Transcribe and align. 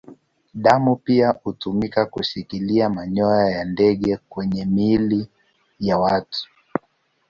Damu 0.53 0.95
pia 0.95 1.29
hutumika 1.43 2.05
kushikilia 2.05 2.89
manyoya 2.89 3.49
ya 3.49 3.65
ndege 3.65 4.17
kwenye 4.29 4.65
miili 4.65 5.27
ya 5.79 5.97
watu. 5.97 6.47